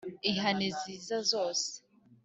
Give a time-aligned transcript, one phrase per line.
[0.31, 1.69] ihane ziza zose